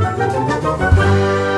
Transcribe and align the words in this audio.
Thank 0.00 1.44
you. 1.44 1.49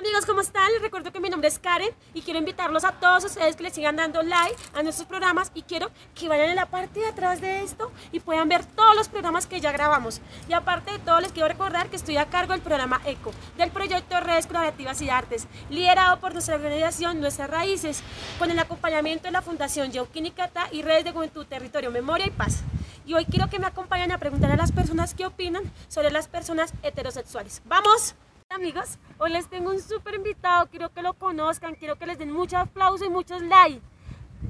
Amigos, 0.00 0.26
¿cómo 0.26 0.42
están? 0.42 0.70
Les 0.70 0.80
recuerdo 0.80 1.10
que 1.10 1.18
mi 1.18 1.28
nombre 1.28 1.48
es 1.48 1.58
Karen 1.58 1.90
y 2.14 2.22
quiero 2.22 2.38
invitarlos 2.38 2.84
a 2.84 2.92
todos 2.92 3.24
ustedes 3.24 3.56
que 3.56 3.64
les 3.64 3.72
sigan 3.72 3.96
dando 3.96 4.22
like 4.22 4.54
a 4.72 4.84
nuestros 4.84 5.08
programas 5.08 5.50
y 5.54 5.62
quiero 5.62 5.90
que 6.14 6.28
vayan 6.28 6.50
en 6.50 6.54
la 6.54 6.66
parte 6.66 7.00
de 7.00 7.06
atrás 7.06 7.40
de 7.40 7.64
esto 7.64 7.90
y 8.12 8.20
puedan 8.20 8.48
ver 8.48 8.64
todos 8.64 8.94
los 8.94 9.08
programas 9.08 9.48
que 9.48 9.60
ya 9.60 9.72
grabamos. 9.72 10.20
Y 10.48 10.52
aparte 10.52 10.92
de 10.92 11.00
todo, 11.00 11.20
les 11.20 11.32
quiero 11.32 11.48
recordar 11.48 11.90
que 11.90 11.96
estoy 11.96 12.16
a 12.16 12.26
cargo 12.26 12.52
del 12.52 12.62
programa 12.62 13.00
ECO, 13.06 13.32
del 13.56 13.72
proyecto 13.72 14.20
Redes 14.20 14.46
Colaborativas 14.46 15.02
y 15.02 15.10
Artes, 15.10 15.48
liderado 15.68 16.20
por 16.20 16.32
nuestra 16.32 16.54
organización 16.54 17.20
Nuestras 17.20 17.50
Raíces, 17.50 18.04
con 18.38 18.52
el 18.52 18.58
acompañamiento 18.60 19.24
de 19.24 19.32
la 19.32 19.42
Fundación 19.42 19.90
Cata 20.36 20.68
y 20.70 20.82
Redes 20.82 21.06
de 21.06 21.10
Juventud, 21.10 21.44
Territorio, 21.44 21.90
Memoria 21.90 22.28
y 22.28 22.30
Paz. 22.30 22.60
Y 23.04 23.14
hoy 23.14 23.24
quiero 23.24 23.50
que 23.50 23.58
me 23.58 23.66
acompañen 23.66 24.12
a 24.12 24.18
preguntar 24.18 24.52
a 24.52 24.56
las 24.56 24.70
personas 24.70 25.14
qué 25.14 25.26
opinan 25.26 25.64
sobre 25.88 26.12
las 26.12 26.28
personas 26.28 26.72
heterosexuales. 26.84 27.62
¡Vamos! 27.64 28.14
Amigos, 28.50 28.98
hoy 29.18 29.30
les 29.30 29.46
tengo 29.46 29.70
un 29.70 29.78
súper 29.78 30.14
invitado, 30.14 30.68
quiero 30.68 30.90
que 30.90 31.02
lo 31.02 31.12
conozcan, 31.12 31.74
quiero 31.74 31.96
que 31.96 32.06
les 32.06 32.18
den 32.18 32.32
muchos 32.32 32.58
aplausos 32.58 33.06
y 33.06 33.10
muchos 33.10 33.42
likes. 33.42 33.82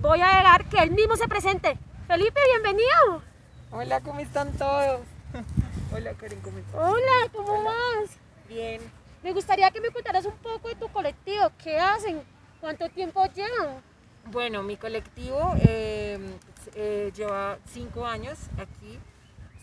Voy 0.00 0.20
a 0.20 0.28
dejar 0.28 0.64
que 0.66 0.78
él 0.78 0.92
mismo 0.92 1.16
se 1.16 1.26
presente. 1.26 1.76
Felipe, 2.06 2.40
bienvenido. 2.52 3.22
Hola, 3.72 4.00
¿cómo 4.00 4.20
están 4.20 4.52
todos? 4.56 5.00
Hola, 5.92 6.14
Karen, 6.14 6.40
¿cómo 6.40 6.58
estás? 6.58 6.74
Hola, 6.76 7.28
¿cómo 7.32 7.64
vas? 7.64 8.10
Bien. 8.48 8.80
Me 9.24 9.32
gustaría 9.32 9.68
que 9.72 9.80
me 9.80 9.90
contaras 9.90 10.24
un 10.26 10.36
poco 10.36 10.68
de 10.68 10.76
tu 10.76 10.88
colectivo. 10.88 11.50
¿Qué 11.62 11.76
hacen? 11.76 12.22
¿Cuánto 12.60 12.88
tiempo 12.90 13.26
llevan? 13.34 13.82
Bueno, 14.26 14.62
mi 14.62 14.76
colectivo 14.76 15.54
eh, 15.60 16.20
eh, 16.76 17.12
lleva 17.16 17.58
cinco 17.66 18.06
años 18.06 18.38
aquí. 18.58 18.96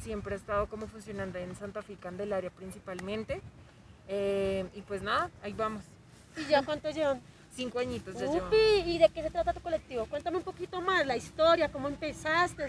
Siempre 0.02 0.36
ha 0.36 0.38
estado 0.38 0.68
como 0.68 0.88
funcionando 0.88 1.40
en 1.40 1.56
Santa 1.56 1.82
Fe 1.82 1.96
Candelaria 1.96 2.50
principalmente. 2.50 3.42
Eh, 4.08 4.66
y 4.74 4.82
pues 4.82 5.02
nada, 5.02 5.30
ahí 5.42 5.54
vamos. 5.54 5.84
¿Y 6.38 6.50
ya 6.50 6.64
cuánto 6.64 6.90
llevan? 6.90 7.22
Cinco 7.56 7.80
añitos 7.80 8.20
ya 8.20 8.26
Upi, 8.26 8.84
¿y 8.86 8.98
de 8.98 9.08
qué 9.10 9.24
se 9.24 9.30
trata 9.32 9.54
tu 9.54 9.62
colectivo? 9.62 10.06
Cuéntame 10.08 10.38
un 10.38 10.44
poquito 10.44 10.82
más, 10.82 11.06
la 11.06 11.16
historia, 11.16 11.72
cómo 11.72 11.88
empezaste. 11.88 12.68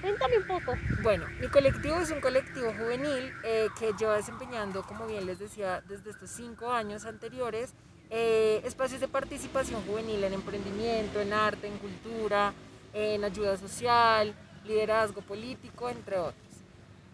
Cuéntame 0.00 0.38
un 0.38 0.46
poco. 0.46 0.78
Bueno, 1.02 1.26
mi 1.40 1.48
colectivo 1.48 1.98
es 1.98 2.10
un 2.10 2.20
colectivo 2.20 2.72
juvenil 2.72 3.32
eh, 3.44 3.66
que 3.78 3.92
lleva 3.98 4.16
desempeñando, 4.16 4.82
como 4.84 5.06
bien 5.06 5.26
les 5.26 5.40
decía, 5.40 5.82
desde 5.88 6.10
estos 6.10 6.30
cinco 6.30 6.70
años 6.70 7.04
anteriores, 7.04 7.74
eh, 8.08 8.62
espacios 8.64 9.00
de 9.00 9.08
participación 9.08 9.82
juvenil 9.82 10.22
en 10.22 10.32
emprendimiento, 10.32 11.20
en 11.20 11.32
arte, 11.32 11.66
en 11.66 11.76
cultura, 11.78 12.52
en 12.94 13.24
ayuda 13.24 13.56
social, 13.56 14.32
liderazgo 14.64 15.20
político, 15.22 15.88
entre 15.90 16.18
otros. 16.18 16.49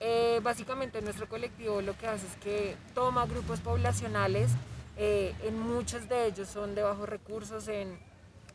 Eh, 0.00 0.40
básicamente 0.42 1.00
nuestro 1.00 1.26
colectivo 1.28 1.80
lo 1.80 1.96
que 1.96 2.06
hace 2.06 2.26
es 2.26 2.36
que 2.36 2.76
toma 2.94 3.24
grupos 3.26 3.60
poblacionales, 3.60 4.50
eh, 4.98 5.34
en 5.42 5.58
muchos 5.58 6.08
de 6.08 6.26
ellos 6.26 6.48
son 6.48 6.74
de 6.74 6.82
bajos 6.82 7.08
recursos, 7.08 7.68
en, 7.68 7.98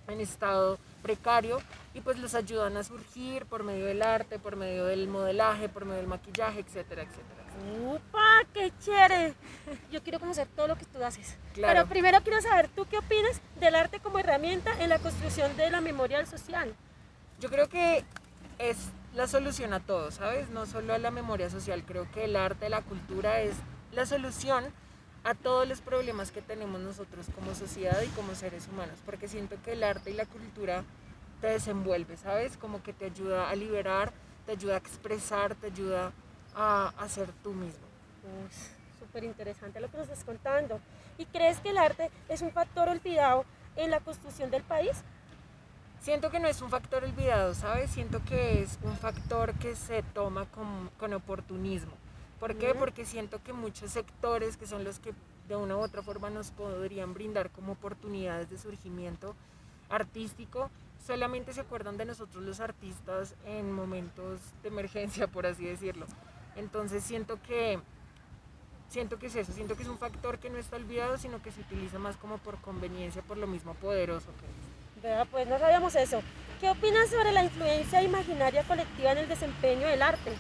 en, 0.08 0.20
estado 0.20 0.78
precario, 1.02 1.60
y 1.94 2.02
pues 2.02 2.20
los 2.20 2.36
ayudan 2.36 2.78
a 2.78 2.84
surgir 2.84 3.46
por 3.46 3.64
medio 3.64 3.86
del 3.86 4.02
arte, 4.04 4.38
por 4.38 4.56
medio 4.56 4.86
del 4.86 5.08
modelaje, 5.08 5.68
por 5.68 5.86
medio 5.86 5.98
del 5.98 6.08
maquillaje, 6.08 6.60
etcétera, 6.60 7.04
etcétera. 7.04 7.42
¡Upa! 7.86 8.44
¡Qué 8.54 8.72
chévere! 8.80 9.34
Yo 9.92 10.02
quiero 10.04 10.20
conocer 10.20 10.48
todo 10.56 10.68
lo 10.68 10.76
que 10.76 10.86
tú 10.86 11.04
haces. 11.04 11.38
Claro. 11.54 11.74
Pero 11.74 11.90
primero 11.90 12.22
quiero 12.24 12.42
saber, 12.42 12.70
¿tú 12.70 12.86
qué 12.90 12.98
opinas 12.98 13.42
del 13.60 13.76
arte 13.76 14.00
como 14.00 14.20
herramienta 14.20 14.72
en 14.82 14.90
la 14.90 15.00
construcción 15.00 15.56
de 15.58 15.70
la 15.70 15.82
memoria 15.82 16.26
social? 16.26 16.74
Yo 17.40 17.50
creo 17.50 17.68
que 17.68 18.06
es 18.60 18.78
la 19.16 19.28
solución 19.28 19.74
a 19.74 19.80
todo, 19.80 20.12
¿sabes? 20.12 20.50
No 20.50 20.66
solo 20.66 20.94
a 20.94 20.98
la 20.98 21.12
memoria 21.12 21.50
social, 21.50 21.84
creo 21.86 22.10
que 22.12 22.26
el 22.26 22.36
arte, 22.36 22.70
la 22.70 22.82
cultura 22.82 23.42
es 23.42 23.56
la 23.92 24.06
solución 24.06 24.66
a 25.24 25.36
todos 25.36 25.68
los 25.68 25.82
problemas 25.82 26.32
que 26.32 26.42
tenemos 26.42 26.80
nosotros 26.80 27.28
como 27.36 27.54
sociedad 27.54 28.02
y 28.02 28.08
como 28.10 28.34
seres 28.36 28.68
humanos, 28.68 28.98
porque 29.06 29.28
siento 29.28 29.56
que 29.64 29.74
el 29.74 29.84
arte 29.84 30.12
y 30.12 30.14
la 30.14 30.26
cultura 30.26 30.84
te 31.42 31.48
desenvuelve, 31.48 32.18
¿sabes? 32.18 32.58
Como 32.58 32.82
que 32.82 32.94
te 32.94 33.06
ayuda 33.06 33.50
a 33.50 33.56
liberar, 33.56 34.14
te 34.46 34.54
ayuda 34.54 34.76
a 34.76 34.78
expresar, 34.78 35.56
te 35.56 35.68
ayuda 35.68 36.12
a, 36.56 36.94
a 36.98 37.10
ser 37.10 37.32
tú 37.44 37.54
mismo. 37.54 37.86
Súper 39.00 39.24
interesante 39.24 39.80
lo 39.80 39.90
que 39.90 39.98
nos 39.98 40.08
estás 40.08 40.24
contando. 40.24 40.80
¿Y 41.18 41.26
crees 41.26 41.60
que 41.60 41.70
el 41.70 41.78
arte 41.78 42.10
es 42.30 42.42
un 42.42 42.52
factor 42.52 42.88
olvidado 42.90 43.46
en 43.76 43.92
la 43.92 44.00
construcción 44.00 44.50
del 44.52 44.64
país? 44.64 45.04
Siento 46.02 46.32
que 46.32 46.40
no 46.40 46.48
es 46.48 46.64
un 46.64 46.72
factor 46.72 47.04
olvidado, 47.04 47.54
¿sabes? 47.54 47.92
Siento 47.92 48.24
que 48.26 48.64
es 48.64 48.80
un 48.82 48.98
factor 48.98 49.54
que 49.54 49.76
se 49.76 50.02
toma 50.02 50.48
con, 50.48 50.90
con 50.98 51.14
oportunismo. 51.14 51.92
¿Por 52.40 52.56
qué? 52.56 52.74
Porque 52.74 53.06
siento 53.06 53.44
que 53.44 53.54
muchos 53.54 53.92
sectores 53.92 54.58
que 54.58 54.66
son 54.66 54.84
los 54.84 54.98
que 54.98 55.14
de 55.48 55.56
una 55.56 55.78
u 55.78 55.80
otra 55.80 56.02
forma 56.02 56.32
nos 56.32 56.50
podrían 56.50 57.14
brindar 57.14 57.52
como 57.52 57.74
oportunidades 57.74 58.50
de 58.50 58.58
surgimiento 58.58 59.36
artístico, 59.90 60.72
solamente 61.06 61.54
se 61.54 61.62
acuerdan 61.62 61.98
de 61.98 62.06
nosotros 62.06 62.44
los 62.44 62.62
artistas 62.62 63.36
en 63.46 63.72
momentos 63.72 64.40
de 64.64 64.70
emergencia, 64.70 65.28
por 65.28 65.46
así 65.46 65.66
decirlo. 65.66 66.08
Entonces 66.56 67.04
siento 67.04 67.40
que 67.44 67.80
siento 68.88 69.20
que 69.20 69.28
es 69.28 69.36
eso, 69.36 69.54
siento 69.54 69.76
que 69.76 69.84
es 69.84 69.90
un 69.90 70.00
factor 70.00 70.40
que 70.40 70.50
no 70.50 70.58
está 70.58 70.78
olvidado, 70.78 71.20
sino 71.20 71.44
que 71.44 71.52
se 71.52 71.62
utiliza 71.62 72.00
más 72.00 72.18
como 72.18 72.40
por 72.40 72.60
conveniencia, 72.60 73.22
por 73.22 73.38
lo 73.38 73.46
mismo 73.46 73.76
poderoso 73.76 74.30
que 74.40 74.48
es. 74.48 74.71
Pues 75.32 75.48
no 75.48 75.58
sabíamos 75.58 75.96
eso. 75.96 76.22
¿Qué 76.60 76.70
opinas 76.70 77.10
sobre 77.10 77.32
la 77.32 77.44
influencia 77.44 78.04
imaginaria 78.04 78.64
colectiva 78.64 79.14
en 79.14 79.18
el 79.18 79.28
desempeño 79.28 79.88
del 79.88 80.02
arte? 80.04 80.32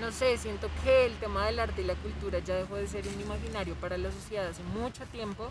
No 0.00 0.10
sé, 0.10 0.36
siento 0.36 0.68
que 0.82 1.06
el 1.06 1.14
tema 1.18 1.46
del 1.46 1.60
arte 1.60 1.82
y 1.82 1.84
la 1.84 1.94
cultura 1.94 2.40
ya 2.40 2.56
dejó 2.56 2.74
de 2.74 2.88
ser 2.88 3.06
un 3.06 3.20
imaginario 3.20 3.76
para 3.76 3.96
la 3.96 4.10
sociedad 4.10 4.48
hace 4.48 4.64
mucho 4.64 5.04
tiempo. 5.06 5.50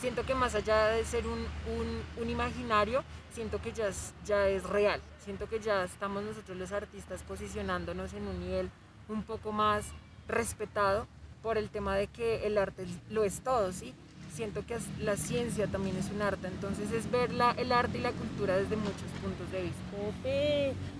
Siento 0.00 0.24
que 0.24 0.36
más 0.36 0.54
allá 0.54 0.90
de 0.90 1.04
ser 1.04 1.26
un, 1.26 1.40
un, 1.40 2.22
un 2.22 2.30
imaginario, 2.30 3.02
siento 3.32 3.60
que 3.60 3.72
ya 3.72 3.88
es, 3.88 4.14
ya 4.24 4.46
es 4.46 4.62
real. 4.62 5.00
Siento 5.24 5.48
que 5.48 5.58
ya 5.58 5.82
estamos 5.82 6.22
nosotros 6.22 6.56
los 6.56 6.70
artistas 6.70 7.24
posicionándonos 7.24 8.12
en 8.12 8.28
un 8.28 8.38
nivel 8.38 8.70
un 9.08 9.24
poco 9.24 9.50
más 9.50 9.86
respetado 10.28 11.08
por 11.42 11.58
el 11.58 11.68
tema 11.68 11.96
de 11.96 12.06
que 12.06 12.46
el 12.46 12.58
arte 12.58 12.86
lo 13.10 13.24
es 13.24 13.40
todo, 13.40 13.72
¿sí? 13.72 13.92
Siento 14.32 14.64
que 14.66 14.76
la 15.00 15.16
ciencia 15.16 15.66
también 15.66 15.96
es 15.96 16.10
un 16.10 16.22
arte, 16.22 16.48
entonces 16.48 16.92
es 16.92 17.10
ver 17.10 17.32
la, 17.32 17.52
el 17.52 17.72
arte 17.72 17.98
y 17.98 18.00
la 18.00 18.12
cultura 18.12 18.56
desde 18.56 18.76
muchos 18.76 19.10
puntos 19.22 19.50
de 19.52 19.62
vista. 19.62 19.78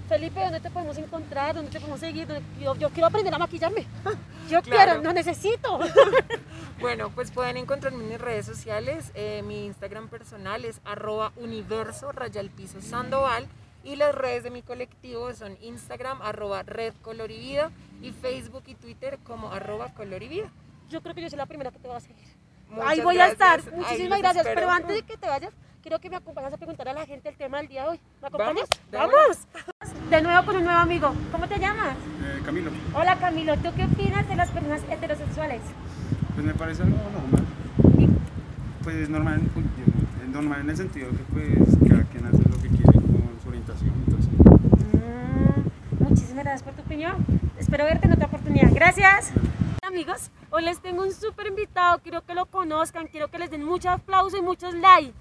Felipe, 0.09 0.41
¿dónde 0.41 0.61
te 0.61 0.71
podemos 0.71 0.97
encontrar? 0.97 1.55
¿Dónde 1.55 1.71
te 1.71 1.81
podemos 1.81 2.00
seguir? 2.00 2.27
Yo, 2.61 2.75
yo 2.77 2.88
quiero 2.91 3.06
aprender 3.06 3.34
a 3.34 3.38
maquillarme. 3.38 3.87
Yo 4.49 4.62
quiero, 4.62 5.03
no 5.03 5.12
necesito. 5.12 5.78
bueno, 6.81 7.11
pues 7.11 7.31
pueden 7.31 7.59
encontrarme 7.59 8.03
en 8.03 8.09
mis 8.09 8.19
redes 8.19 8.47
sociales. 8.47 9.12
Eh, 9.15 9.43
mi 9.44 9.67
Instagram 9.67 10.09
personal 10.09 10.65
es 10.65 10.81
arroba 10.87 11.33
universo 11.37 12.11
piso 12.56 12.81
sandoval 12.81 13.47
y 13.84 13.97
las 13.97 14.15
redes 14.15 14.44
de 14.44 14.50
mi 14.50 14.62
colectivo 14.62 15.34
son 15.34 15.59
Instagram 15.61 16.22
arroba 16.22 16.62
red 16.62 16.94
colorivida 17.03 17.71
y 18.00 18.12
Facebook 18.12 18.62
y 18.67 18.75
Twitter 18.75 19.19
como 19.22 19.53
arroba 19.53 19.93
colorivida. 19.93 20.50
Yo 20.88 21.03
creo 21.03 21.15
que 21.15 21.21
yo 21.21 21.28
soy 21.28 21.37
la 21.37 21.47
primera 21.47 21.71
que 21.71 21.78
te 21.78 21.88
va 21.88 21.99
a 21.99 22.00
seguir. 22.00 22.38
Ahí 22.84 23.01
voy 23.01 23.19
a 23.19 23.29
estar. 23.29 23.61
Muchísimas 23.73 24.19
gracias. 24.21 24.47
Pero 24.55 24.71
antes 24.71 24.95
de 24.97 25.03
que 25.03 25.17
te 25.17 25.27
vayas, 25.27 25.53
quiero 25.83 25.99
que 25.99 26.11
me 26.11 26.17
acompañes 26.17 26.53
a 26.53 26.56
preguntar 26.56 26.89
a 26.89 26.93
la 26.93 27.06
gente 27.06 27.29
el 27.29 27.37
tema 27.37 27.59
del 27.59 27.69
día 27.69 27.82
de 27.82 27.88
hoy. 27.88 28.00
¿Me 28.20 28.29
acompañas? 28.29 28.69
¡Vamos! 28.93 29.38
De 30.11 30.23
nuevo 30.23 30.47
con 30.47 30.56
un 30.56 30.65
nuevo 30.65 30.79
amigo. 30.79 31.15
¿Cómo 31.32 31.49
te 31.49 31.59
llamas? 31.59 31.94
Eh, 32.23 32.43
Camilo. 32.44 32.70
Hola 32.94 33.17
Camilo, 33.17 33.56
¿tú 33.56 33.70
qué 33.76 33.85
opinas 33.85 34.29
de 34.29 34.37
las 34.37 34.50
personas 34.50 34.82
heterosexuales? 34.91 35.61
Pues 36.35 36.47
me 36.47 36.55
parece 36.55 36.82
algo 36.82 36.97
normal. 37.12 37.44
Pues 38.82 39.09
normal, 39.09 39.43
normal 40.32 40.61
en 40.61 40.70
el 40.70 40.76
sentido 40.76 41.11
que 41.11 41.25
pues 41.32 41.76
cada 41.88 42.05
quien 42.05 42.26
hace 42.26 42.38
lo 42.38 42.56
que 42.62 42.69
quiere 42.69 42.93
con 42.93 43.38
su 43.43 43.49
orientación. 43.49 43.93
Entonces. 44.06 44.31
Mm, 44.93 46.05
muchísimas 46.05 46.44
gracias 46.44 46.62
por 46.62 46.73
tu 46.75 46.82
opinión. 46.82 47.25
Espero 47.59 47.85
verte 47.85 48.06
en 48.06 48.12
otra 48.12 48.26
oportunidad. 48.26 48.70
Gracias 48.73 49.32
hoy 50.50 50.62
les 50.62 50.81
tengo 50.81 51.03
un 51.03 51.12
súper 51.12 51.49
invitado, 51.49 51.99
quiero 51.99 52.25
que 52.25 52.35
lo 52.35 52.47
conozcan, 52.47 53.09
quiero 53.09 53.29
que 53.29 53.39
les 53.39 53.50
den 53.50 53.65
muchos 53.65 53.93
aplausos 53.93 54.39
y 54.39 54.43
muchos 54.43 54.75
likes. 54.75 55.15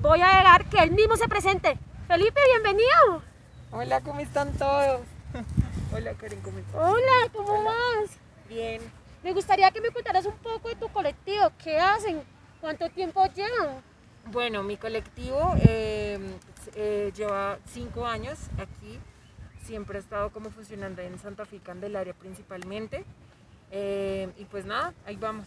Voy 0.00 0.20
a 0.20 0.28
dejar 0.28 0.64
que 0.66 0.78
él 0.78 0.92
mismo 0.92 1.16
se 1.16 1.28
presente. 1.28 1.78
Felipe, 2.08 2.40
bienvenido. 2.52 3.22
Hola, 3.70 4.00
¿cómo 4.00 4.20
están 4.20 4.52
todos? 4.56 5.00
Hola, 5.94 6.14
Karen, 6.14 6.40
¿cómo 6.40 6.58
estás? 6.58 6.74
Hola, 6.74 7.30
¿cómo 7.32 7.64
vas? 7.64 8.10
Bien. 8.48 8.80
Me 9.22 9.32
gustaría 9.32 9.70
que 9.70 9.80
me 9.80 9.90
contaras 9.90 10.24
un 10.24 10.36
poco 10.38 10.68
de 10.68 10.76
tu 10.76 10.88
colectivo. 10.88 11.50
¿Qué 11.62 11.78
hacen? 11.78 12.22
¿Cuánto 12.60 12.88
tiempo 12.90 13.24
llevan? 13.34 13.82
Bueno, 14.26 14.62
mi 14.62 14.76
colectivo 14.76 15.54
eh, 15.60 16.18
eh, 16.74 17.12
lleva 17.14 17.58
cinco 17.66 18.06
años 18.06 18.38
aquí 18.58 18.98
siempre 19.66 19.98
ha 19.98 20.00
estado 20.00 20.30
como 20.30 20.50
funcionando 20.50 21.02
en 21.02 21.18
Santa 21.18 21.44
Fe 21.44 21.58
Candelaria 21.58 22.14
principalmente. 22.14 23.04
Eh, 23.70 24.28
y 24.38 24.44
pues 24.44 24.64
nada, 24.64 24.94
ahí 25.04 25.16
vamos. 25.16 25.46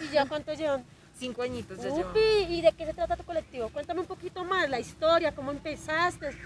¿Y 0.00 0.12
ya 0.12 0.26
cuánto 0.26 0.52
llevan? 0.54 0.84
Cinco 1.18 1.42
añitos 1.42 1.82
ya. 1.82 1.90
Upi, 1.90 2.20
¿y 2.48 2.60
de 2.60 2.72
qué 2.72 2.84
se 2.84 2.92
trata 2.92 3.16
tu 3.16 3.24
colectivo? 3.24 3.70
Cuéntame 3.70 4.00
un 4.00 4.06
poquito 4.06 4.44
más, 4.44 4.68
la 4.68 4.78
historia, 4.78 5.34
cómo 5.34 5.50
empezaste. 5.50 6.36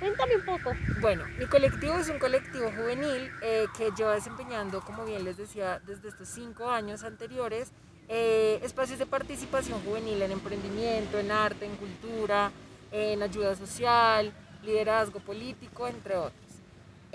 Cuéntame 0.00 0.36
un 0.36 0.44
poco. 0.44 0.72
Bueno, 1.00 1.24
mi 1.38 1.46
colectivo 1.46 1.94
es 1.94 2.08
un 2.08 2.18
colectivo 2.18 2.70
juvenil 2.76 3.30
eh, 3.42 3.66
que 3.76 3.92
lleva 3.96 4.14
desempeñando, 4.14 4.80
como 4.82 5.04
bien 5.04 5.24
les 5.24 5.36
decía, 5.36 5.80
desde 5.86 6.08
estos 6.08 6.28
cinco 6.28 6.68
años 6.68 7.02
anteriores, 7.04 7.70
eh, 8.08 8.60
espacios 8.62 8.98
de 8.98 9.06
participación 9.06 9.80
juvenil 9.82 10.20
en 10.20 10.32
emprendimiento, 10.32 11.18
en 11.18 11.30
arte, 11.30 11.64
en 11.64 11.76
cultura, 11.76 12.50
en 12.90 13.22
ayuda 13.22 13.54
social, 13.54 14.32
liderazgo 14.62 15.20
político, 15.20 15.88
entre 15.88 16.16
otros. 16.16 16.45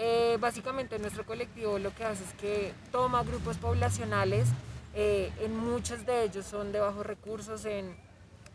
Eh, 0.04 0.38
básicamente 0.40 0.98
nuestro 0.98 1.28
colectivo 1.28 1.78
lo 1.78 1.94
que 1.94 2.04
hace 2.04 2.24
es 2.24 2.34
que 2.34 2.74
toma 2.92 3.22
grupos 3.22 3.58
poblacionales, 3.58 4.48
eh, 4.96 5.32
en 5.42 5.56
muchos 5.56 6.08
de 6.08 6.24
ellos 6.24 6.44
son 6.44 6.72
de 6.72 6.80
bajos 6.80 7.06
recursos, 7.06 7.66
en, 7.66 7.96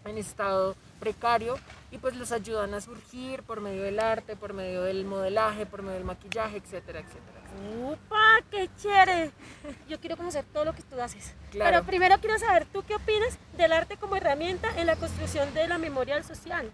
en 0.04 0.18
estado 0.18 0.74
precario, 0.98 1.56
y 1.92 1.98
pues 1.98 2.16
los 2.16 2.32
ayudan 2.32 2.74
a 2.74 2.80
surgir 2.80 3.44
por 3.44 3.60
medio 3.60 3.84
del 3.84 4.00
arte, 4.00 4.34
por 4.34 4.54
medio 4.54 4.82
del 4.82 5.04
modelaje, 5.04 5.66
por 5.66 5.82
medio 5.82 5.98
del 5.98 6.04
maquillaje, 6.04 6.56
etcétera, 6.56 6.98
etcétera. 6.98 7.40
¡Upa! 7.80 8.40
¡Qué 8.50 8.68
chévere! 8.76 9.30
Yo 9.88 10.00
quiero 10.00 10.16
conocer 10.16 10.44
todo 10.52 10.64
lo 10.64 10.74
que 10.74 10.82
tú 10.82 11.00
haces. 11.00 11.32
Claro. 11.52 11.70
Pero 11.70 11.86
primero 11.86 12.18
quiero 12.18 12.40
saber, 12.40 12.66
¿tú 12.66 12.82
qué 12.82 12.96
opinas 12.96 13.38
del 13.56 13.72
arte 13.72 13.96
como 13.96 14.16
herramienta 14.16 14.68
en 14.80 14.88
la 14.88 14.96
construcción 14.96 15.54
de 15.54 15.68
la 15.68 15.78
memorial 15.78 16.24
social? 16.24 16.72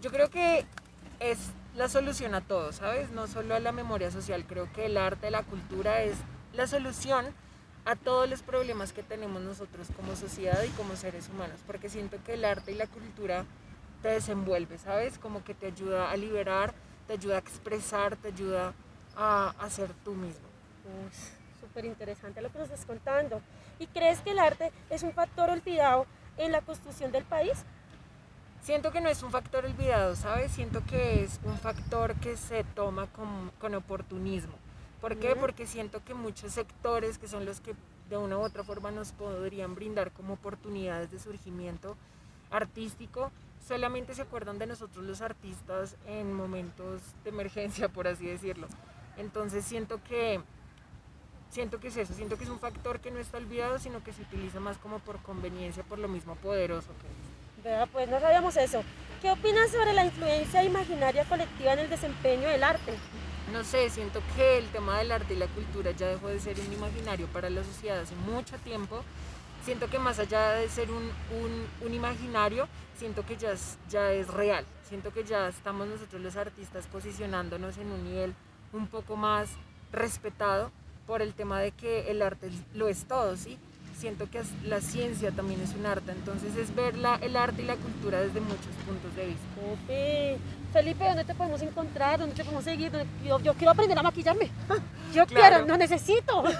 Yo 0.00 0.10
creo 0.10 0.30
que 0.30 0.66
es 1.20 1.38
la 1.74 1.88
solución 1.88 2.34
a 2.34 2.40
todo, 2.40 2.72
¿sabes? 2.72 3.10
No 3.10 3.26
solo 3.26 3.54
a 3.54 3.60
la 3.60 3.72
memoria 3.72 4.10
social, 4.10 4.44
creo 4.46 4.70
que 4.72 4.86
el 4.86 4.96
arte, 4.96 5.30
la 5.30 5.42
cultura 5.42 6.02
es 6.02 6.16
la 6.52 6.66
solución 6.66 7.26
a 7.84 7.96
todos 7.96 8.28
los 8.28 8.42
problemas 8.42 8.92
que 8.92 9.02
tenemos 9.02 9.40
nosotros 9.40 9.88
como 9.96 10.16
sociedad 10.16 10.62
y 10.62 10.68
como 10.70 10.96
seres 10.96 11.28
humanos, 11.28 11.60
porque 11.66 11.88
siento 11.88 12.18
que 12.24 12.34
el 12.34 12.44
arte 12.44 12.72
y 12.72 12.74
la 12.74 12.86
cultura 12.86 13.44
te 14.02 14.08
desenvuelve, 14.08 14.78
¿sabes? 14.78 15.18
Como 15.18 15.44
que 15.44 15.54
te 15.54 15.66
ayuda 15.66 16.10
a 16.10 16.16
liberar, 16.16 16.74
te 17.06 17.14
ayuda 17.14 17.36
a 17.36 17.38
expresar, 17.38 18.16
te 18.16 18.28
ayuda 18.28 18.74
a, 19.16 19.54
a 19.58 19.70
ser 19.70 19.90
tú 20.04 20.12
mismo. 20.12 20.48
Súper 21.60 21.84
interesante 21.84 22.40
lo 22.42 22.50
que 22.50 22.58
nos 22.58 22.70
estás 22.70 22.84
contando. 22.84 23.40
¿Y 23.78 23.86
crees 23.86 24.20
que 24.20 24.32
el 24.32 24.38
arte 24.38 24.72
es 24.90 25.02
un 25.02 25.12
factor 25.12 25.50
olvidado 25.50 26.06
en 26.36 26.52
la 26.52 26.60
construcción 26.62 27.12
del 27.12 27.24
país? 27.24 27.64
Siento 28.62 28.92
que 28.92 29.00
no 29.00 29.08
es 29.08 29.22
un 29.22 29.30
factor 29.30 29.64
olvidado, 29.64 30.14
¿sabes? 30.16 30.52
Siento 30.52 30.84
que 30.84 31.24
es 31.24 31.40
un 31.44 31.58
factor 31.58 32.14
que 32.16 32.36
se 32.36 32.62
toma 32.62 33.06
con, 33.06 33.50
con 33.58 33.74
oportunismo. 33.74 34.52
¿Por 35.00 35.16
qué? 35.16 35.34
Porque 35.34 35.66
siento 35.66 36.04
que 36.04 36.12
muchos 36.12 36.52
sectores 36.52 37.16
que 37.16 37.26
son 37.26 37.46
los 37.46 37.60
que 37.60 37.74
de 38.10 38.18
una 38.18 38.36
u 38.36 38.42
otra 38.42 38.62
forma 38.62 38.90
nos 38.90 39.12
podrían 39.12 39.74
brindar 39.74 40.12
como 40.12 40.34
oportunidades 40.34 41.10
de 41.10 41.18
surgimiento 41.18 41.96
artístico, 42.50 43.32
solamente 43.66 44.14
se 44.14 44.22
acuerdan 44.22 44.58
de 44.58 44.66
nosotros 44.66 45.06
los 45.06 45.22
artistas 45.22 45.96
en 46.06 46.32
momentos 46.32 47.00
de 47.24 47.30
emergencia, 47.30 47.88
por 47.88 48.08
así 48.08 48.26
decirlo. 48.26 48.68
Entonces 49.16 49.64
siento 49.64 50.02
que 50.04 50.42
siento 51.48 51.80
que 51.80 51.88
es 51.88 51.96
eso, 51.96 52.12
siento 52.12 52.36
que 52.36 52.44
es 52.44 52.50
un 52.50 52.58
factor 52.58 53.00
que 53.00 53.10
no 53.10 53.20
está 53.20 53.38
olvidado, 53.38 53.78
sino 53.78 54.04
que 54.04 54.12
se 54.12 54.22
utiliza 54.22 54.60
más 54.60 54.76
como 54.76 54.98
por 54.98 55.22
conveniencia, 55.22 55.82
por 55.82 55.98
lo 55.98 56.08
mismo 56.08 56.34
poderoso 56.36 56.88
que 57.00 57.06
es. 57.06 57.29
Pues 57.92 58.08
no 58.08 58.20
sabíamos 58.20 58.56
eso. 58.56 58.82
¿Qué 59.20 59.30
opinas 59.30 59.70
sobre 59.70 59.92
la 59.92 60.04
influencia 60.06 60.64
imaginaria 60.64 61.24
colectiva 61.24 61.74
en 61.74 61.80
el 61.80 61.90
desempeño 61.90 62.48
del 62.48 62.64
arte? 62.64 62.94
No 63.52 63.64
sé, 63.64 63.90
siento 63.90 64.22
que 64.36 64.58
el 64.58 64.68
tema 64.68 64.98
del 64.98 65.12
arte 65.12 65.34
y 65.34 65.36
la 65.36 65.46
cultura 65.48 65.90
ya 65.90 66.06
dejó 66.06 66.28
de 66.28 66.40
ser 66.40 66.58
un 66.58 66.72
imaginario 66.72 67.26
para 67.26 67.50
la 67.50 67.62
sociedad 67.62 68.00
hace 68.00 68.14
mucho 68.14 68.56
tiempo. 68.58 69.02
Siento 69.64 69.88
que 69.90 69.98
más 69.98 70.18
allá 70.18 70.52
de 70.52 70.68
ser 70.70 70.90
un, 70.90 71.02
un- 71.42 71.68
un 71.86 71.92
imaginario, 71.94 72.66
siento 72.96 73.26
que 73.26 73.36
ya 73.36 73.52
es, 73.52 73.76
ya 73.90 74.10
es 74.12 74.28
real. 74.28 74.64
Siento 74.88 75.12
que 75.12 75.24
ya 75.24 75.48
estamos 75.48 75.86
nosotros 75.86 76.22
los 76.22 76.36
artistas 76.36 76.86
posicionándonos 76.86 77.76
en 77.76 77.90
un 77.92 78.04
nivel 78.04 78.34
un 78.72 78.86
poco 78.86 79.16
más 79.16 79.50
respetado 79.92 80.70
por 81.06 81.20
el 81.20 81.34
tema 81.34 81.60
de 81.60 81.72
que 81.72 82.10
el 82.10 82.22
arte 82.22 82.50
lo 82.72 82.88
es 82.88 83.04
todo, 83.06 83.36
¿sí? 83.36 83.58
Siento 84.00 84.30
que 84.30 84.40
la 84.64 84.80
ciencia 84.80 85.30
también 85.30 85.60
es 85.60 85.74
un 85.74 85.84
arte, 85.84 86.12
entonces 86.12 86.56
es 86.56 86.74
ver 86.74 86.96
la- 86.96 87.16
el 87.16 87.36
arte 87.36 87.60
y 87.60 87.66
la 87.66 87.76
cultura 87.76 88.18
desde 88.22 88.40
muchos 88.40 88.74
puntos 88.86 89.14
de 89.14 89.26
vista. 89.26 89.44
Upi. 89.72 90.42
Felipe, 90.72 91.04
¿dónde 91.04 91.24
te 91.24 91.34
podemos 91.34 91.60
encontrar? 91.60 92.18
¿Dónde 92.18 92.34
te 92.34 92.42
podemos 92.42 92.64
seguir? 92.64 92.90
¿Dónde- 92.90 93.06
Yo, 93.26 93.38
yo 93.40 93.52
quiero 93.54 93.72
aprender 93.72 93.98
a 93.98 94.02
maquillarme. 94.02 94.50
Yo 95.14 95.26
Claro. 95.26 95.56
quiero, 95.56 95.66
no 95.66 95.76
necesito. 95.76 96.44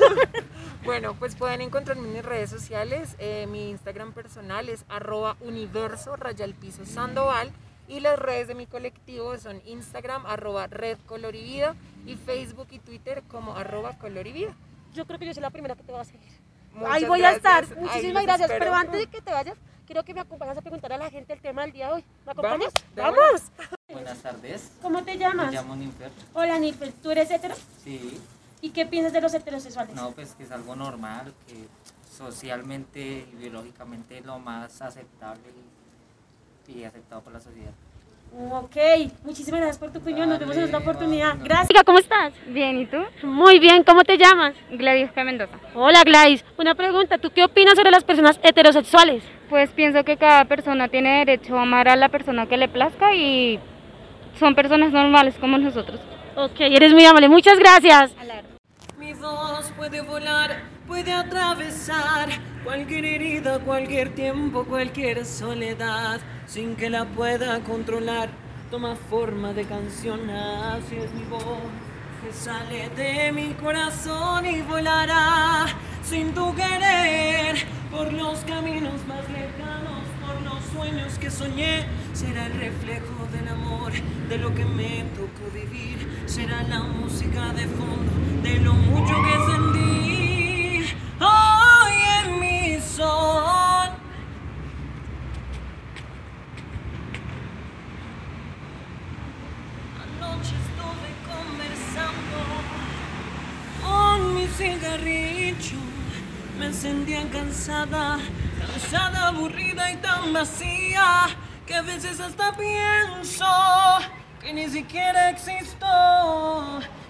Bueno, 0.84 1.14
pues 1.18 1.34
pueden 1.34 1.60
encontrarme 1.60 2.06
en 2.08 2.14
mis 2.14 2.24
redes 2.24 2.48
sociales. 2.50 3.14
eh, 3.18 3.46
mi 3.50 3.68
Instagram 3.70 4.12
personal 4.12 4.68
es 4.68 4.84
arroba 4.88 5.36
universo 5.40 6.16
rayal 6.16 6.54
piso 6.54 6.84
sandoval. 6.86 7.50
Y 7.88 8.00
las 8.00 8.18
redes 8.18 8.48
de 8.48 8.54
mi 8.54 8.66
colectivo 8.66 9.36
son 9.38 9.60
Instagram 9.66 10.24
arroba 10.26 10.66
red 10.68 10.96
colorivida 11.06 11.74
y 12.06 12.16
Facebook 12.16 12.68
y 12.70 12.78
Twitter 12.78 13.22
como 13.28 13.56
arroba 13.56 13.98
colorivida. 13.98 14.54
Yo 14.94 15.06
creo 15.06 15.18
que 15.18 15.26
yo 15.26 15.34
soy 15.34 15.42
la 15.42 15.50
primera 15.50 15.74
que 15.74 15.82
te 15.82 15.92
va 15.92 16.00
a 16.00 16.04
seguir. 16.04 16.30
Muchas 16.74 16.92
Ahí 16.94 17.04
voy 17.04 17.22
a 17.22 17.32
estar. 17.32 17.76
Muchísimas 17.76 18.22
gracias. 18.24 18.50
espero. 18.50 18.64
Pero 18.66 18.74
antes 18.74 19.00
de 19.00 19.06
que 19.08 19.20
te 19.20 19.32
vayas, 19.32 19.56
quiero 19.86 20.04
que 20.04 20.14
me 20.14 20.20
acompañes 20.20 20.56
a 20.56 20.60
preguntar 20.62 20.92
a 20.92 20.98
la 20.98 21.10
gente 21.10 21.32
el 21.32 21.40
tema 21.40 21.62
del 21.62 21.72
día 21.72 21.86
de 21.88 21.92
hoy. 21.94 22.04
¿Me 22.24 22.32
acompañas? 22.32 22.72
Vamos. 22.96 23.42
Buenas 23.88 24.18
tardes, 24.18 24.70
¿Cómo 24.80 24.98
te 25.02 25.12
me 25.12 25.18
llamas? 25.18 25.52
llamo 25.52 25.74
Ninfer. 25.74 26.12
Hola, 26.32 26.58
Nilfer. 26.58 26.92
¿Tú 27.02 27.10
eres 27.10 27.30
hetero? 27.30 27.54
Sí, 27.82 28.20
¿Y 28.62 28.70
qué 28.70 28.86
piensas 28.86 29.12
de 29.12 29.20
los 29.20 29.34
heterosexuales? 29.34 29.94
no, 29.96 30.12
pues 30.12 30.34
que 30.34 30.44
es 30.44 30.52
algo 30.52 30.76
normal, 30.76 31.34
que 31.48 31.66
socialmente 32.16 33.00
y 33.32 33.36
biológicamente 33.36 34.18
es 34.18 34.24
lo 34.26 34.38
más 34.38 34.80
aceptable 34.80 35.42
y, 36.68 36.72
y 36.72 36.84
aceptado 36.84 37.22
por 37.22 37.32
la 37.32 37.40
sociedad. 37.40 37.72
Ok, 38.32 38.76
muchísimas 39.24 39.60
gracias 39.60 39.78
por 39.78 39.92
tu 39.92 39.98
opinión. 39.98 40.28
Nos 40.28 40.38
vemos 40.38 40.56
en 40.56 40.64
otra 40.64 40.78
oportunidad. 40.78 41.36
Gracias. 41.42 41.82
¿Cómo 41.84 41.98
estás? 41.98 42.32
Bien, 42.46 42.78
¿y 42.78 42.86
tú? 42.86 42.98
Muy 43.22 43.58
bien, 43.58 43.82
¿cómo 43.82 44.04
te 44.04 44.16
llamas? 44.16 44.54
Gladys 44.70 45.10
Mendoza. 45.16 45.58
Hola, 45.74 46.02
Gladys. 46.04 46.44
Una 46.56 46.74
pregunta. 46.74 47.18
¿Tú 47.18 47.30
qué 47.30 47.44
opinas 47.44 47.74
sobre 47.74 47.90
las 47.90 48.04
personas 48.04 48.38
heterosexuales? 48.42 49.24
Pues 49.48 49.70
pienso 49.70 50.04
que 50.04 50.16
cada 50.16 50.44
persona 50.44 50.88
tiene 50.88 51.24
derecho 51.24 51.58
a 51.58 51.62
amar 51.62 51.88
a 51.88 51.96
la 51.96 52.08
persona 52.08 52.46
que 52.46 52.56
le 52.56 52.68
plazca 52.68 53.14
y 53.14 53.58
son 54.38 54.54
personas 54.54 54.92
normales 54.92 55.34
como 55.40 55.58
nosotros. 55.58 56.00
Ok, 56.36 56.60
eres 56.60 56.92
muy 56.92 57.04
amable. 57.04 57.28
Muchas 57.28 57.58
gracias. 57.58 58.12
Mi 58.98 59.12
voz 59.14 59.72
puede 59.76 60.02
volar, 60.02 60.62
puede 60.86 61.12
atravesar 61.12 62.28
cualquier 62.64 63.04
herida, 63.04 63.58
cualquier 63.60 64.14
tiempo, 64.14 64.64
cualquier 64.64 65.24
soledad, 65.24 66.20
sin 66.46 66.76
que 66.76 66.90
la 66.90 67.04
pueda 67.04 67.60
controlar. 67.60 68.30
Toma 68.70 68.94
forma 68.96 69.52
de 69.52 69.64
canción, 69.64 70.30
así 70.30 70.96
es 70.96 71.12
mi 71.12 71.24
voz, 71.24 71.42
que 72.22 72.32
sale 72.32 72.88
de 72.90 73.32
mi 73.32 73.54
corazón 73.54 74.46
y 74.46 74.60
volará 74.62 75.66
sin 76.04 76.32
tu 76.32 76.54
querer 76.54 77.56
por 77.90 78.12
los 78.12 78.38
caminos 78.40 78.94
más 79.08 79.28
lejanos, 79.28 80.04
por 80.24 80.40
los 80.42 80.64
sueños 80.72 81.18
que 81.18 81.30
soñé. 81.30 81.84
Será 82.12 82.46
el 82.46 82.52
reflejo 82.52 83.26
del 83.32 83.48
amor, 83.48 83.92
de 84.28 84.38
lo 84.38 84.54
que 84.54 84.64
me 84.64 85.04
tocó 85.16 85.50
vivir. 85.52 86.24
Será 86.26 86.62
la 86.64 86.80
música 86.80 87.52
de 87.52 87.66
fondo, 87.66 88.12
de 88.42 88.60
lo 88.60 88.74
mucho 88.74 89.14
que 89.22 89.52
sentí. 89.52 90.09
Cigarrillo. 104.60 105.80
Me 106.58 106.70
sentía 106.72 107.22
cansada, 107.30 108.18
cansada, 108.60 109.28
aburrida 109.28 109.90
y 109.90 109.96
tan 109.96 110.34
vacía 110.34 111.28
que 111.66 111.74
a 111.74 111.82
veces 111.82 112.20
hasta 112.20 112.54
pienso 112.54 113.46
que 114.38 114.52
ni 114.52 114.68
siquiera 114.68 115.30
existo. 115.30 115.86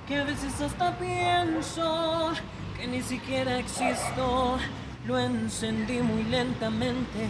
Que 0.06 0.20
a 0.20 0.24
veces 0.24 0.60
hasta 0.60 0.96
pienso 0.96 2.32
que 2.76 2.86
ni 2.86 3.02
siquiera 3.02 3.58
existo. 3.58 4.58
Lo 5.06 5.18
encendí 5.18 5.98
muy 6.00 6.22
lentamente, 6.24 7.26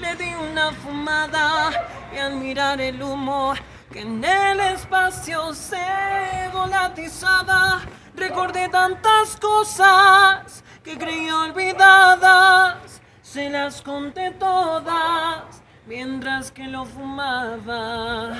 le 0.00 0.16
di 0.16 0.32
una 0.50 0.72
fumada 0.72 1.70
y 2.12 2.18
al 2.18 2.36
mirar 2.36 2.80
el 2.80 3.00
humo 3.00 3.54
que 3.92 4.00
en 4.00 4.24
el 4.24 4.58
espacio 4.60 5.52
se 5.52 6.48
volatizaba, 6.52 7.82
recordé 8.16 8.68
tantas 8.68 9.36
cosas 9.36 10.64
que 10.82 10.98
creí 10.98 11.30
olvidadas, 11.30 13.00
se 13.22 13.48
las 13.48 13.82
conté 13.82 14.32
todas 14.32 15.62
mientras 15.86 16.50
que 16.50 16.64
lo 16.64 16.84
fumaba. 16.84 18.34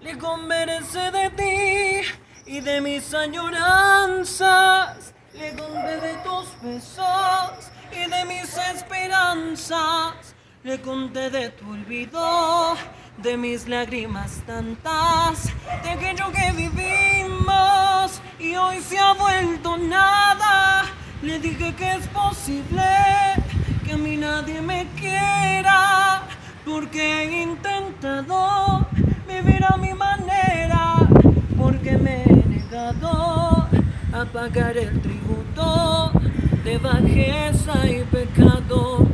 Le 0.00 0.16
conversé 0.18 1.10
de 1.10 1.30
ti 1.30 2.02
y 2.46 2.60
de 2.60 2.80
mis 2.80 3.12
añoranzas. 3.14 5.12
Le 5.32 5.50
conté 5.56 6.00
de 6.00 6.14
tus 6.22 6.62
besos 6.62 7.72
y 7.90 8.08
de 8.08 8.24
mis 8.24 8.56
esperanzas. 8.74 10.34
Le 10.62 10.80
conté 10.80 11.30
de 11.30 11.50
tu 11.50 11.68
olvido, 11.70 12.76
de 13.18 13.36
mis 13.36 13.68
lágrimas 13.68 14.42
tantas, 14.46 15.50
de 15.82 15.90
aquello 15.90 16.32
que 16.32 16.52
y 18.38 18.56
hoy 18.56 18.80
se 18.80 18.98
ha 18.98 19.12
vuelto 19.12 19.76
nada. 19.76 20.84
Le 21.22 21.38
dije 21.38 21.74
que 21.74 21.92
es 21.92 22.06
posible 22.08 22.82
que 23.84 23.92
a 23.92 23.96
mí 23.96 24.16
nadie 24.16 24.60
me 24.60 24.86
quiera, 24.96 26.22
porque 26.64 27.24
he 27.24 27.42
intentado 27.42 28.86
vivir 29.26 29.64
a 29.64 29.76
mi 29.76 29.94
manera, 29.94 30.96
porque 31.56 31.96
me 31.96 32.24
he 32.24 32.48
negado 32.48 33.68
a 34.12 34.24
pagar 34.32 34.76
el 34.76 35.00
tributo 35.00 36.12
de 36.64 36.78
bajeza 36.78 37.86
y 37.86 38.04
pecado 38.04 39.08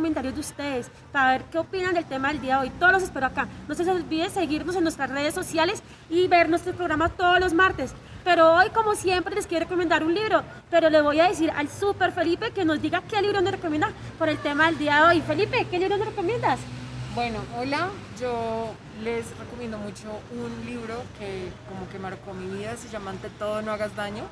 comentarios 0.00 0.34
de 0.34 0.40
ustedes 0.40 0.90
para 1.12 1.32
ver 1.32 1.44
qué 1.50 1.58
opinan 1.58 1.92
del 1.92 2.06
tema 2.06 2.28
del 2.28 2.40
día 2.40 2.54
de 2.54 2.62
hoy. 2.62 2.70
Todos 2.78 2.92
los 2.92 3.02
espero 3.02 3.26
acá. 3.26 3.46
No 3.68 3.74
se 3.74 3.84
les 3.84 3.94
olvide 3.94 4.30
seguirnos 4.30 4.74
en 4.74 4.82
nuestras 4.82 5.10
redes 5.10 5.34
sociales 5.34 5.82
y 6.08 6.26
ver 6.26 6.48
nuestro 6.48 6.72
programa 6.72 7.10
todos 7.10 7.38
los 7.38 7.52
martes. 7.52 7.92
Pero 8.24 8.54
hoy, 8.54 8.70
como 8.70 8.94
siempre, 8.94 9.34
les 9.34 9.46
quiero 9.46 9.64
recomendar 9.64 10.02
un 10.02 10.14
libro. 10.14 10.42
Pero 10.70 10.88
le 10.88 11.02
voy 11.02 11.20
a 11.20 11.28
decir 11.28 11.50
al 11.50 11.68
super 11.68 12.12
Felipe 12.12 12.50
que 12.52 12.64
nos 12.64 12.80
diga 12.80 13.02
qué 13.02 13.20
libro 13.20 13.42
nos 13.42 13.52
recomienda 13.52 13.90
por 14.18 14.30
el 14.30 14.38
tema 14.38 14.66
del 14.66 14.78
día 14.78 14.96
de 14.96 15.02
hoy. 15.02 15.20
Felipe, 15.20 15.66
¿qué 15.70 15.78
libro 15.78 15.98
nos 15.98 16.06
recomiendas? 16.06 16.58
Bueno, 17.14 17.40
hola, 17.58 17.90
yo 18.18 18.72
les 19.04 19.36
recomiendo 19.36 19.76
mucho 19.76 20.08
un 20.32 20.64
libro 20.64 20.94
que 21.18 21.50
como 21.68 21.90
que 21.90 21.98
marcó 21.98 22.32
mi 22.32 22.58
vida, 22.58 22.74
se 22.78 22.88
llama 22.88 23.10
Ante 23.10 23.28
todo 23.28 23.60
no 23.60 23.72
hagas 23.72 23.94
daño. 23.94 24.24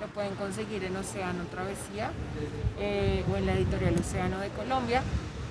Lo 0.00 0.06
pueden 0.08 0.34
conseguir 0.34 0.82
en 0.84 0.96
Océano 0.96 1.44
Travesía 1.50 2.10
eh, 2.78 3.22
o 3.30 3.36
en 3.36 3.46
la 3.46 3.52
editorial 3.52 3.94
Océano 3.98 4.38
de 4.38 4.48
Colombia. 4.48 5.02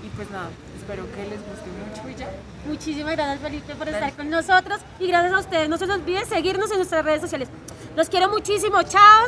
Y 0.04 0.10
pues 0.16 0.32
nada, 0.32 0.50
espero 0.78 1.04
que 1.12 1.24
les 1.28 1.40
guste 1.40 1.68
mucho 1.86 2.10
y 2.10 2.16
ya. 2.16 2.32
Muchísimas 2.66 3.16
gracias 3.16 3.40
Felipe 3.42 3.76
por 3.76 3.90
estar 3.90 4.14
con 4.14 4.30
nosotros 4.30 4.80
y 5.00 5.08
gracias 5.08 5.34
a 5.34 5.40
ustedes. 5.40 5.70
No 5.70 5.78
se 5.78 5.86
les 5.88 5.96
olvide 5.96 6.26
seguirnos 6.26 6.72
en 6.72 6.78
nuestras 6.78 7.06
redes 7.06 7.22
sociales. 7.22 7.50
Los 7.96 8.10
quiero 8.10 8.30
muchísimo. 8.30 8.82
Chao. 8.84 9.28